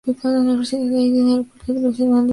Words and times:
Una 0.25 0.39
universidad 0.39 0.81
en 0.81 0.95
Aydin 0.95 1.13
y 1.15 1.19
el 1.19 1.27
Aeropuerto 1.41 1.65
Internacional 1.67 1.67
de 1.67 1.69
Esmirna 1.69 1.81
llevan 1.83 1.93
su 1.95 2.07
nombre. 2.09 2.29